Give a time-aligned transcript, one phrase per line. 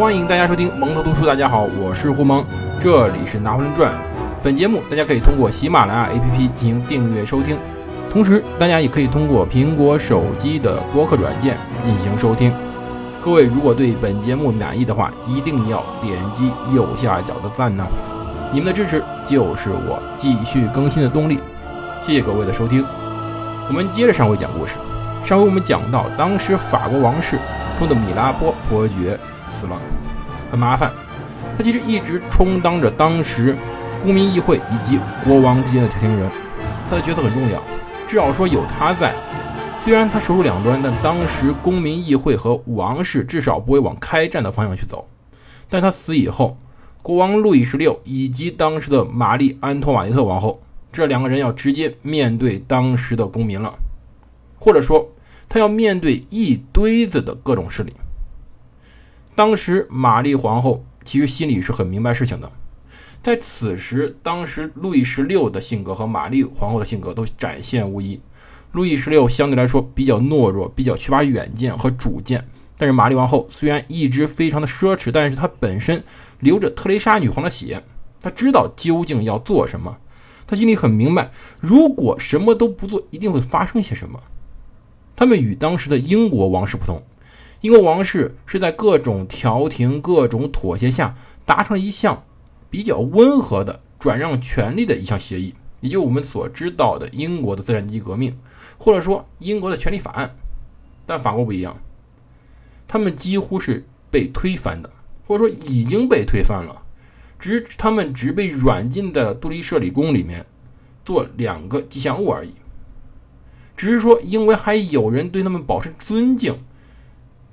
[0.00, 1.26] 欢迎大家收听蒙头读书。
[1.26, 2.42] 大家好，我是胡蒙，
[2.80, 3.92] 这里是拿破仑传。
[4.42, 7.58] 本节目大家可以通过喜马拉雅 APP 进行订阅收听，
[8.10, 12.50] 同时大家也可以通过苹果手机的播客软件进行收听。
[13.20, 17.84] 各位如果对本节目满意的话，一定要点击右下角的赞呢，
[18.50, 21.40] 你们的支持就是我继续更新的动力。
[22.00, 22.82] 谢谢各位的收听。
[23.68, 24.78] 我们接着上回讲故事。
[25.22, 27.38] 上回我们讲到，当时法国王室
[27.78, 29.20] 中的米拉波伯爵
[29.50, 29.76] 死了，
[30.50, 30.92] 很麻烦。
[31.56, 33.56] 他其实一直充当着当时
[34.02, 36.30] 公民议会以及国王之间的调停人，
[36.88, 37.60] 他的角色很重要。
[38.08, 39.14] 至少说有他在，
[39.78, 45.06] 虽然他手握两端，但当时公民议会和王室至少不会往开战的方向去走。
[45.68, 46.56] 但他死以后，
[47.02, 53.72] 国王路易十六以及当时的玛丽安托瓦内特王后这两个人要直接面对当时的公民了。
[54.58, 55.08] 或者说，
[55.48, 57.94] 他要面对一堆子的各种势力。
[59.34, 62.52] 当时玛丽皇后其实心里是很明白事情的，
[63.22, 68.20] 在此时，当时路易十六的性格和玛丽皇后的性格都展现无疑。
[68.72, 76.04] 路易十六相对来说比较懦弱，比较缺乏远见和主见，但是玛丽王后虽然一直非常的奢侈，但是她本身
[76.38, 77.82] 流着特蕾莎女皇的血，
[78.20, 79.98] 她知道究竟要做什么，
[80.46, 84.22] 她心里很明白，如果什么都不做，一定会发生些什么。
[85.16, 87.02] 他们与当时的英国王室不同，
[87.60, 92.24] 英国王室是在各种调停、各种妥协下达成了一项
[92.70, 98.38] 比较温和的转让权力的一项协议，也就我们所知道的英国的资产阶级革命，
[98.78, 100.34] 或者说英国的权利法案。
[101.04, 101.76] 但法国不一样，
[102.88, 104.90] 他们几乎是被推翻的，
[105.26, 106.82] 或者说已经被推翻了，
[107.38, 110.46] 只是他们只被软禁在了杜立舍里宫里面，
[111.04, 112.54] 做两个吉祥物而已。
[113.76, 116.62] 只是说，因为还有人对他们保持尊敬，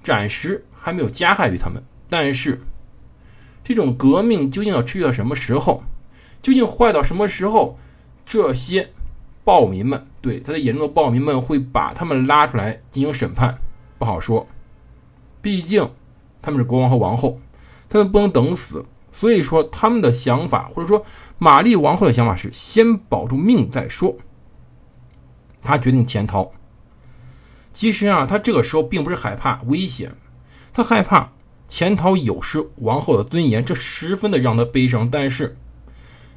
[0.03, 1.83] 暂时还没有加害于他们。
[2.09, 2.61] 但是，
[3.63, 5.83] 这种革命究竟要持续到什么时候？
[6.41, 7.77] 究竟坏到什么时候？
[8.25, 8.89] 这些
[9.43, 13.57] 暴民们，对他的眼中的暴民们，会把他们拉出来进行审判，
[13.97, 14.47] 不好说。
[15.41, 15.89] 毕竟
[16.41, 17.39] 他们是国王和王后，
[17.87, 18.85] 他们不能等死。
[19.13, 21.05] 所以说，他们的想法，或者说
[21.37, 24.15] 玛丽王后的想法是先保住命再说。
[25.61, 26.51] 他决定潜逃。
[27.77, 30.15] 其实啊，他这个时候并不是害怕危险，
[30.73, 31.31] 他害怕
[31.67, 35.07] 潜逃有失王后的尊严，这十分的让他悲伤。
[35.11, 35.55] 但是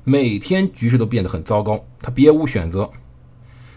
[0.05, 2.91] 每天局势都变得很糟糕，他别无选择。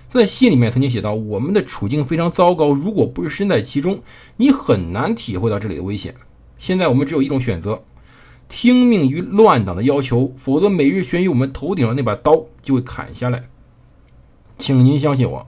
[0.09, 4.03] 在信里面曾经写到：“我们的处境非常糟糕，如果不是身在其中，
[4.35, 6.15] 你很难体会到这里的危险。
[6.57, 7.81] 现在我们只有一种选择：
[8.49, 13.45] 听命于乱党的要求，否则每日悬于我们头顶的那把刀就会砍下来。”
[14.59, 15.47] 请您相信我，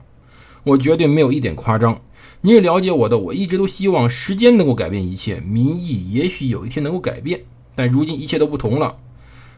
[0.64, 2.00] 我绝对没有一点夸张。
[2.46, 7.40] 你也了解我的，我一直都希望时间能够改变一切，民意也许有一天能够改变，
[7.74, 8.98] 但如今一切都不同了。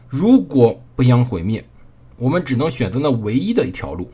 [0.07, 1.63] 如果不想毁灭，
[2.17, 4.09] 我们只能选择那唯一的一条路。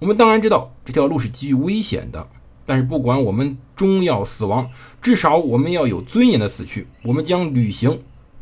[0.00, 2.26] 我们当然知道这条路是极具危险的，
[2.66, 4.68] 但是不管我们终要死亡，
[5.00, 6.88] 至少我们要有尊严的死去。
[7.04, 8.00] 我们将履行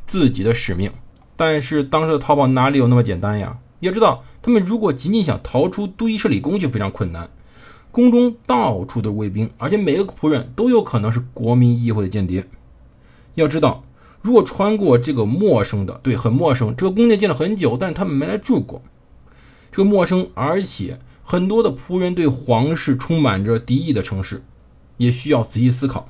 [0.09, 0.91] 自己的使命。
[1.37, 3.59] 但是当时的逃跑哪里有那么简单呀？
[3.81, 7.29] 要知道，他们如果仅仅想逃出都伊舍里宫就非常困难，
[7.93, 12.47] 宫中到处都是卫兵，而且每个仆人都有可能是国民议会的间谍。
[13.35, 13.85] 要知道，
[14.23, 18.83] 如果穿过这个陌生的，对，很陌生，这个宫殿建了很久，但是他们没来住过，
[19.73, 24.43] 这个陌生，而且很多的仆人对皇室充满着敌意的城市，
[24.97, 26.09] 也需要仔细思考。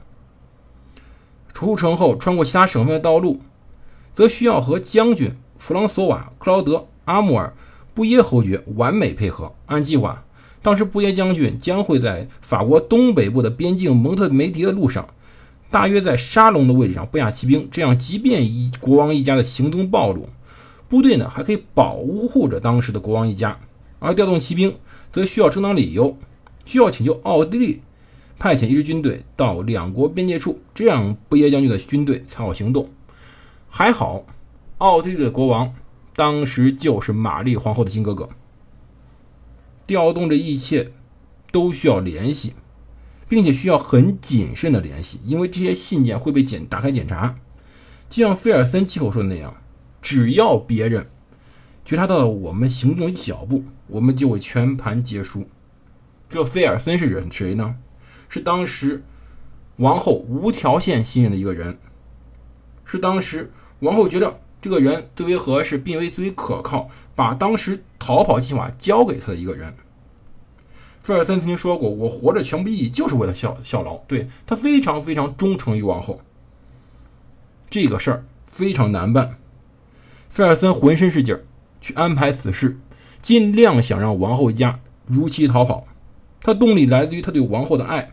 [1.52, 3.40] 出城后穿过其他省份的道路，
[4.14, 6.86] 则需要和将军弗朗索瓦·克劳德。
[7.06, 7.54] 阿穆尔
[7.92, 9.52] 布耶侯爵完美配合。
[9.66, 10.24] 按计划，
[10.62, 15.08] 当时布耶将军将会在法国东北部的边境蒙特梅迪的路上，
[15.70, 17.68] 大约在沙龙的位置上布下骑兵。
[17.70, 20.28] 这样，即便一国王一家的行踪暴露，
[20.88, 23.58] 部队呢还可以保护着当时的国王一家。
[23.98, 24.74] 而调动骑兵，
[25.12, 26.16] 则需要正当理由，
[26.64, 27.80] 需要请求奥地利
[28.38, 32.88] 派遣一支军队到两国边界处，这样布耶将军的军队才好行动。
[33.68, 34.24] 还好，
[34.78, 35.72] 奥地利的国王。
[36.16, 38.28] 当时就是玛丽皇后的亲哥哥，
[39.90, 40.92] 调动这一切
[41.50, 42.52] 都需要联系，
[43.28, 47.40] 并且需要很谨慎的联系，因为这些信件会被检打开检查。
[48.08, 49.56] 就像菲尔森亲口说的那样，
[50.00, 51.10] 只要别人
[51.84, 55.48] 觉察到了我们行动的脚步，我们就会全盘皆输。
[56.28, 57.74] 这菲尔森是谁呢？
[58.28, 59.02] 是当时
[59.78, 61.76] 王后无条件信任的一个人，
[62.84, 63.50] 是当时
[63.80, 64.40] 王后觉得。
[64.60, 69.74] 这个人最为合适，并为最为可靠，把当时逃跑计划交给他的一个人。
[71.00, 76.20] 菲尔森曾经说过：“我活着全部意义就是为了效效劳。”对他非常非常忠诚于王后。
[77.70, 79.36] 这个事儿非常难办。
[80.28, 81.44] 菲尔森浑身是劲儿
[81.80, 82.78] 去安排此事，
[83.22, 85.86] 尽量想让王后一家如期逃跑。
[86.42, 88.12] 他动力来自于他对王后的爱，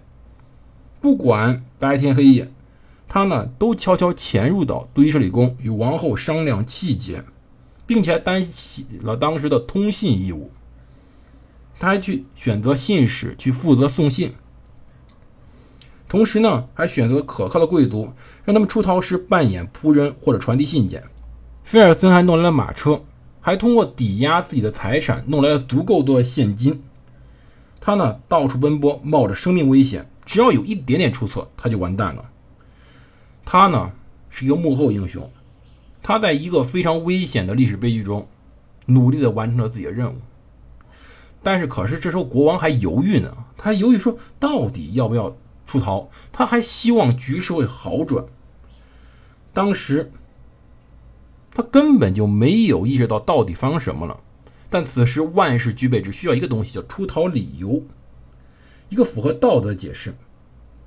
[1.02, 2.52] 不管白天黑夜，
[3.08, 7.24] 他呢都悄悄潜入到杜伊舍里宫与王后商量细节，
[7.86, 10.52] 并且担起了当时的通信义务。
[11.80, 14.34] 他还去选择信使去负责送信，
[16.10, 18.12] 同时呢还选择可靠的贵族，
[18.44, 21.04] 让他们出逃时扮演仆人或者传递信件。
[21.64, 23.04] 菲尔森还弄来了马车，
[23.40, 26.82] 还通过抵押自己的财产弄来了足够多的现金。
[27.80, 32.26] 他呢，到处奔波，冒着生命危险，只要有一点点出错，他就完蛋了。
[33.50, 33.94] 他呢，
[34.30, 35.32] 是一个幕后英雄，
[36.04, 38.28] 他在一个非常危险的历史悲剧中，
[38.88, 40.18] 努力的完成了自己的任务。
[41.42, 46.10] 但是，可是这时候国王还犹豫呢，他犹豫说，到底要不要出逃？
[46.34, 48.26] 他还希望局势会好转。
[49.54, 50.12] 当时，
[51.52, 54.20] 他根本就没有意识到到底发生什么了。
[54.70, 57.82] 但此时万事俱备，只需要一个东西，叫出逃理由，
[58.90, 60.14] 一个符合道德解释。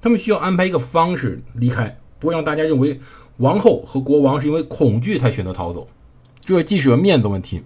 [0.03, 3.01] 他们需要安排一个方式离开，不会让大家认为
[3.39, 5.89] 王后和国王是因为恐惧才选择逃走。
[6.45, 7.63] 这既是个面子问题，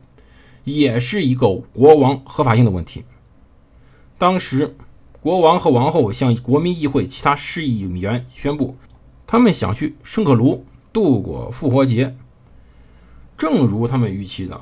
[0.64, 3.04] 也是一个国王合法性的问题。
[4.16, 4.76] 当时，
[5.20, 8.76] 国王和王后向国民议会其他市议员宣布，
[9.26, 12.16] 他们想去圣克卢度过复活节。
[13.36, 14.60] 正如他们预期的。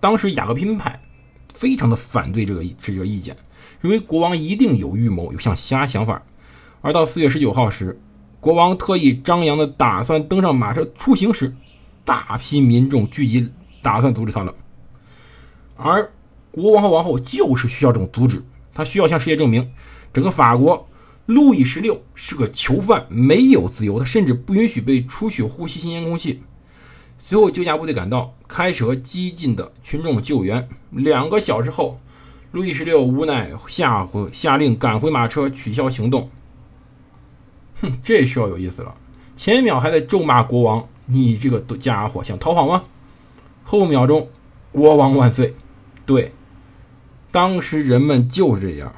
[0.00, 1.02] 当时雅各宾派
[1.52, 3.36] 非常的反对这个这个意见，
[3.82, 6.22] 认为国王一定有预谋，有想其他想法。
[6.80, 8.00] 而到四月十九号时，
[8.40, 11.54] 国王特意张扬的打算登上马车出行时，
[12.06, 13.50] 大批民众聚集，
[13.82, 14.54] 打算阻止他了。
[15.76, 16.10] 而
[16.50, 18.42] 国王和王后就是需要这种阻止，
[18.72, 19.70] 他需要向世界证明，
[20.12, 20.88] 整个法国
[21.26, 26.42] 路易十六是个囚犯，没有自由，他甚至不允许被出去呼吸新鲜空气。
[27.22, 30.66] 随后，救驾部队赶到，开始和激进的群众救援。
[30.90, 31.98] 两个小时后，
[32.52, 36.30] 路易十六无奈下回下令赶回马车，取消行动。
[37.80, 38.94] 哼，这需要有意思了，
[39.36, 42.84] 前一秒还在咒骂国王：“你这个家伙想逃跑吗？”
[43.64, 44.28] 后秒钟，
[44.72, 45.54] 国王万岁！
[46.04, 46.32] 对，
[47.30, 48.92] 当时人们就是这样。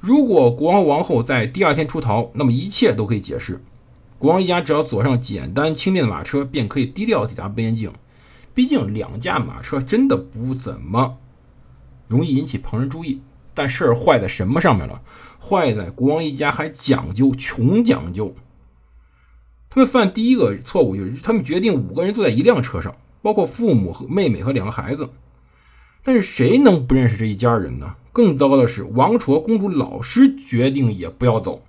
[0.00, 3.60] 如果国王王后在第二天出逃，那么一切都可以解释。
[4.18, 7.92] 国王一家只要坐上简单轻便的马车，便可以低调抵达边境。
[8.54, 11.16] 毕竟两架马车真的不怎么
[12.08, 13.20] 容易引起旁人注意。
[13.58, 15.02] 但事儿坏在什么上面了？
[15.40, 18.36] 坏在国王一家还讲究，穷讲究。
[19.68, 25.10] 他们犯第一个错误就是，他们决定五个人坐在一辆车上，包括父母和妹妹和两个孩子。
[26.04, 27.96] 但是谁能不认识这一家人呢？
[28.12, 31.64] 更糟糕的是，王储和公主老师决定也不要走。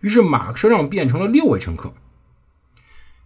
[0.00, 1.92] 于是马车上变成了六位乘客。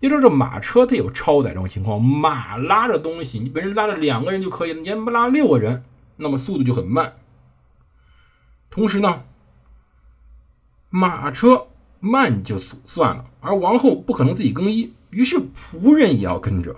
[0.01, 5.85] 要知道，这马车它有超载这种情况，马拉着东西，你本身拉着两个人就可以了，你还不拉六个人，
[6.17, 7.15] 那么速度就很慢。
[8.71, 9.25] 同时呢，
[10.89, 11.67] 马车
[11.99, 16.77] 慢就算了，而王后不可能自己更衣，于是仆人也要跟着。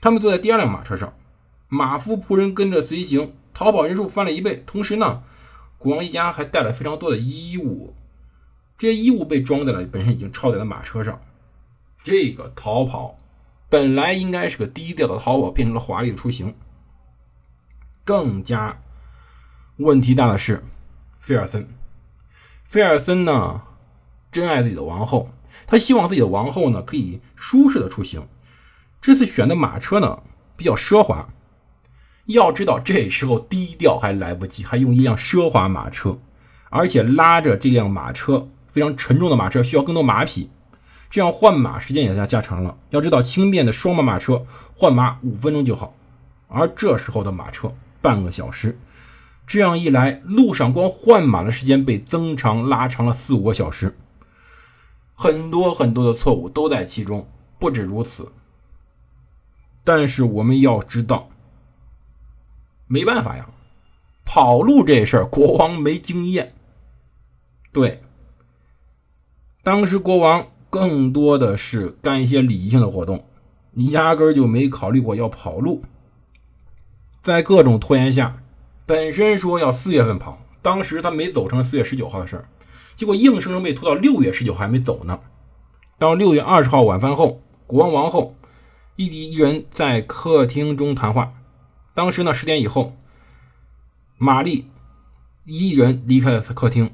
[0.00, 1.14] 他们坐在第二辆马车上，
[1.68, 4.62] 马夫仆人跟着随行，逃跑人数翻了一倍。
[4.66, 5.24] 同时呢，
[5.78, 7.94] 国王一家还带了非常多的衣物。
[8.78, 11.20] 这些衣物被装在了本身已经超载的马车上。
[12.04, 13.18] 这个逃跑
[13.68, 16.54] 本来应该是个低调的逃跑，变成了华丽的出行。
[18.04, 18.78] 更加
[19.78, 20.64] 问题大的是
[21.20, 21.68] 菲尔森。
[22.64, 23.60] 菲尔森呢，
[24.32, 25.30] 真爱自己的王后，
[25.66, 28.26] 他希望自己的王后呢可以舒适的出行。
[29.02, 30.22] 这次选的马车呢
[30.56, 31.28] 比较奢华。
[32.24, 36.18] 要知道，这时候低调还来不及，还用一辆奢华马车，
[36.70, 38.48] 而且拉着这辆马车。
[38.72, 40.50] 非常沉重的马车需要更多马匹，
[41.08, 42.76] 这样换马时间也加加长了。
[42.90, 45.94] 要知道，轻便的双马马车换马五分钟就好，
[46.48, 48.78] 而这时候的马车半个小时。
[49.46, 53.96] 这样一来，路上光换马的时间被增长拉长了四五个小时，
[55.14, 57.28] 很多很多的错误都在其中。
[57.58, 58.32] 不止如此，
[59.82, 61.30] 但是我们要知道，
[62.86, 63.48] 没办法呀，
[64.26, 66.52] 跑路这事儿国王没经验，
[67.72, 68.02] 对。
[69.62, 73.24] 当时国王更多的是干一些礼仪性的活动，
[73.74, 75.82] 压根就没考虑过要跑路。
[77.22, 78.38] 在各种拖延下，
[78.86, 82.48] 本身说要四月份跑，当时他没走成四月十九号的事儿，
[82.94, 85.18] 结果硬生生被拖到六月十九号还没走呢。
[85.98, 88.36] 到六月二十号晚饭后，国王王后
[88.94, 91.32] 一一人在客厅中谈话。
[91.94, 92.94] 当时呢十点以后，
[94.18, 94.68] 玛丽
[95.44, 96.92] 一人离开了客厅。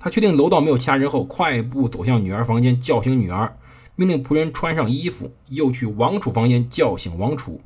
[0.00, 3.58] 他确定楼道没有其他人后，快步走向女儿房间，叫醒女儿，
[3.96, 7.60] 命令仆人穿上衣服，又去王储房间叫醒王储。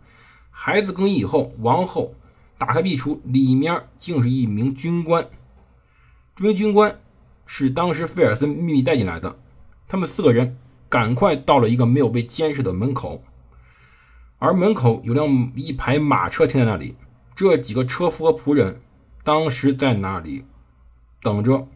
[0.50, 2.14] 孩子更衣以后，王后
[2.62, 5.28] 打开壁橱，里面竟是一名军官。
[6.36, 7.00] 这名军官
[7.44, 9.36] 是当时菲尔森秘密带进来的。
[9.88, 10.56] 他们四个人
[10.88, 13.24] 赶快到了一个没有被监视的门口，
[14.38, 16.94] 而门口有辆一排马车停在那里。
[17.34, 18.80] 这几个车夫和仆人
[19.24, 20.44] 当时在那里
[21.20, 21.66] 等着。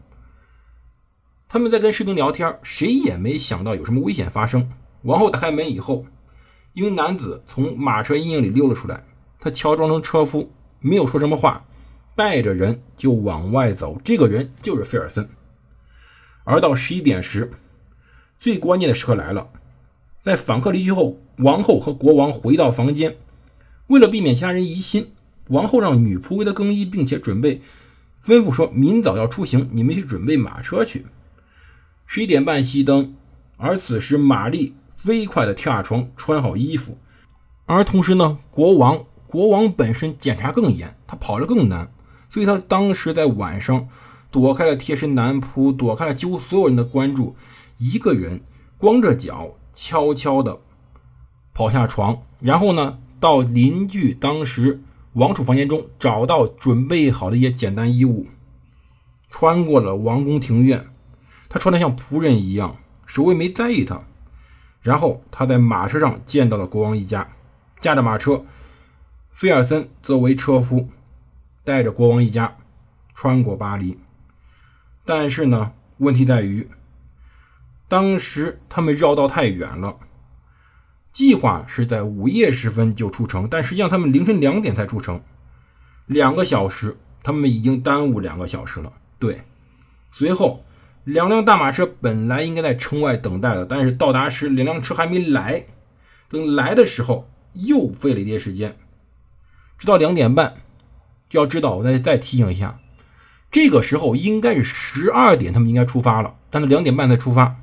[1.49, 4.71] 他们在跟士兵聊天，谁也没想到有什么危险发生。
[5.01, 6.05] 王后打开门以后，
[6.71, 9.03] 一名男子从马车阴影里溜了出来。
[9.39, 10.51] 他乔装成车夫，
[10.87, 11.65] 没有说什么话，
[12.15, 13.99] 带着人就往外走。
[14.03, 15.27] 这个人就是菲尔森。
[16.45, 17.51] 而到十一点时，
[18.39, 19.49] 最关键的时刻来了。
[20.23, 23.17] 在访客离去后，王后和国王回到房间。
[23.87, 25.11] 为了避免其他人疑心，
[25.49, 27.61] 王后让女仆为他更衣，并且准备
[28.25, 31.05] 吩咐说：“明早要出行，你们去准备马车去。”
[32.05, 33.15] 十一点半熄灯，
[33.57, 36.97] 而此时玛丽飞快地跳下床，穿好衣服。
[37.65, 41.91] 而同时呢，国王国王本身检查更严，他跑得更难，
[42.29, 43.87] 所以他当时在晚上
[44.31, 47.35] 躲开了贴身男仆，躲开了几乎所有人的关注，
[47.77, 48.41] 一个人
[48.77, 50.59] 光着脚悄悄地
[51.53, 54.81] 跑下床，然后呢，到邻居当时
[55.13, 58.27] 王储房间中找到准备好的一些简单衣物，
[59.29, 60.87] 穿过了王宫庭院。
[61.49, 64.03] 他穿得像仆人一样，守卫没在意他。
[64.81, 67.29] 然后他在马车上见到了国王一家，
[67.79, 68.45] 驾着马车，
[69.37, 70.89] 菲尔森作为车夫，
[71.63, 72.57] 带着国王一家
[73.13, 73.99] 穿过巴黎。
[75.05, 76.67] 但是呢，问题在于，
[77.87, 79.97] 当时他们绕道太远了。
[81.13, 85.21] 计划是在午夜时分就出城，但实际上他们凌晨两点才出城，
[86.07, 88.91] 两个小时，他们已经耽误两个小时了。
[89.19, 89.43] 对，
[90.11, 90.63] 随后。
[91.03, 95.67] 两辆大马车本来应该在城外等待的，但是到达时两辆车还没来。
[96.27, 98.75] 等来的时候又费了一些时间，
[99.77, 100.55] 直到两点半。
[101.29, 102.79] 就要知道，我再再提醒一下，
[103.51, 107.57] 这个时候应该是十二点，他们应该出发了，但是两点半才出发。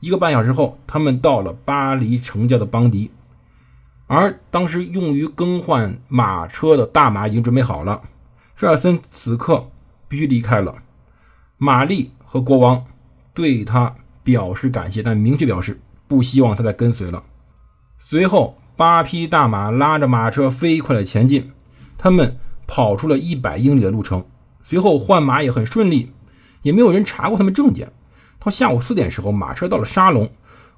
[0.00, 3.10] 一个半小时后，他们到了巴黎城郊的邦迪，
[4.06, 8.02] 而当时用于更换马车的大马已经准备好了。
[8.54, 9.70] 菲尔森此刻
[10.08, 10.76] 必须离开了，
[11.58, 12.10] 玛丽。
[12.28, 12.84] 和国王
[13.34, 17.22] 对他表示感谢，但明确表示不希望他再跟随了。
[17.98, 21.50] 随后，八匹大马拉着马车飞快的前进，
[21.96, 24.26] 他们跑出了一百英里的路程。
[24.62, 26.12] 随后换马也很顺利，
[26.60, 27.90] 也没有人查过他们证件。
[28.38, 30.30] 到下午四点时候，马车到了沙龙，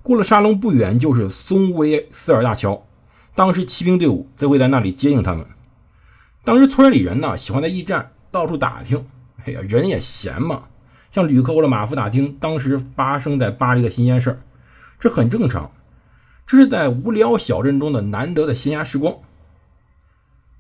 [0.03, 2.87] 过了沙龙不远就是松威斯尔大桥。
[3.35, 5.45] 当时骑兵队伍则会在那里接应他们。
[6.45, 9.07] 当时村里人呢喜欢在驿站到处打听，
[9.45, 10.63] 哎呀，人也闲嘛。
[11.11, 14.39] 向旅客或者马夫打听当时发生在巴黎的新鲜事儿，
[15.01, 15.73] 这很正常。
[16.49, 19.19] 这是在无聊小镇中的难得的闲暇时光。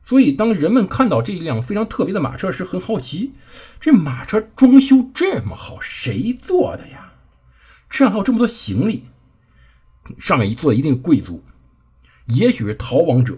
[0.04, 3.32] 所以，当人们看到这一辆非常特别的马车时，很好奇：
[3.80, 7.14] 这马车装修这么好，谁做的呀？
[7.90, 9.06] 车上还有这么多行李，
[10.18, 11.42] 上面一坐一定贵族，
[12.26, 13.36] 也许是逃亡者。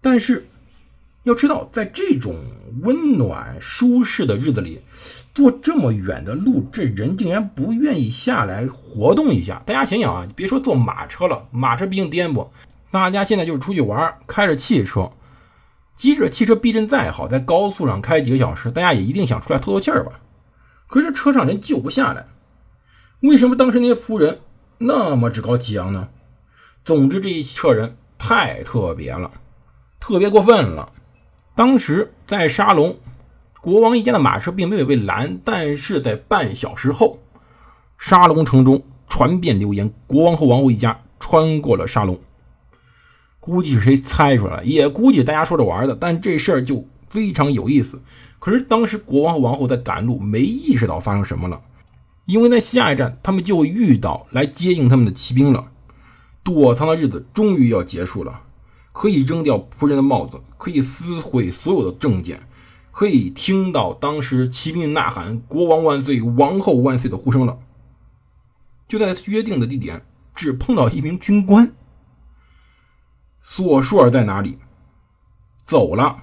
[0.00, 0.48] 但是。
[1.24, 2.44] 要知道，在这种
[2.82, 4.80] 温暖舒适的日子里，
[5.34, 9.62] 坐这么远的路，这人竟然不愿意下来活动一下。
[9.66, 12.48] 大家想想啊，别说坐马车了，马车毕竟颠簸。
[12.90, 15.10] 大家现在就是出去玩，开着汽车，
[15.96, 20.20] 即使汽车避震再好，在高速上开几个小时，大家也一定想出来透透气儿吧。
[20.86, 22.26] 可是车上人就不下来，
[23.20, 24.40] 为什么当时那些仆人
[24.78, 26.08] 那么趾高气扬呢？
[26.84, 29.30] 总之，这一车人太特别了，
[29.98, 30.92] 特别过分了。
[31.56, 32.96] 当时在沙龙，
[33.60, 37.20] 国王一家的马车并没有被拦，但是在半小时后，
[37.96, 42.18] 沙龙城中传遍流言，国王和王后一家穿过了沙龙。
[43.38, 48.02] 估计是谁猜出来，也估计大家说着玩的，但这事儿就非常有意思。
[48.40, 51.60] 可是当时国王和王后在赶路，没意识到发生什么了，
[52.24, 55.68] 因为在下一站他们就遇到来接应他们的骑兵了，
[56.42, 58.40] 躲藏的日子终于要结束了。
[58.94, 62.48] 可以扔掉仆人的帽子，可以撕毁所有的证件，
[62.92, 67.58] 可以听到当时骑兵呐喊“国王万岁，王后万岁”的呼声了。
[68.86, 71.74] 就在约定的地点，只碰到一名军官。
[73.42, 74.58] 索舒尔在哪里？
[75.64, 76.22] 走了。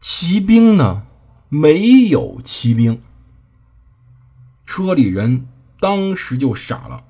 [0.00, 1.04] 骑兵呢？
[1.48, 3.00] 没有骑兵。
[4.66, 5.48] 车里人
[5.80, 7.04] 当时就傻了。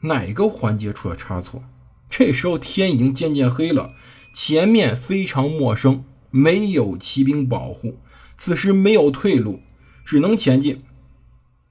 [0.00, 1.62] 哪个环节出了差错？
[2.10, 3.92] 这时候天已经渐渐黑了，
[4.32, 7.98] 前面非常陌生，没有骑兵保护，
[8.36, 9.60] 此时没有退路，
[10.04, 10.82] 只能前进。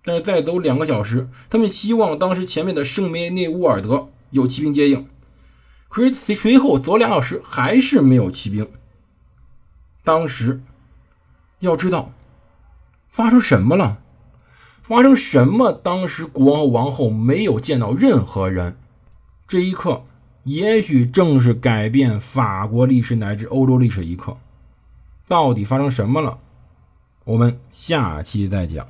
[0.04, 5.08] 但是再走两个小时，他们希望当时前面的圣梅内乌尔德有骑兵接应，
[5.90, 8.70] 可是随后走两小时还是没有骑兵。
[10.04, 10.62] 当时
[11.60, 12.14] 要知道
[13.10, 14.00] 发生什么了？
[14.82, 15.74] 发生什么？
[15.74, 18.78] 当时国王和王后没有见到任何人。
[19.46, 20.06] 这一刻，
[20.48, 24.38] 也许正是改变法国历史乃至欧洲历史一刻。
[25.28, 26.40] 到底发生什么了？
[27.26, 28.88] 我们下期再讲。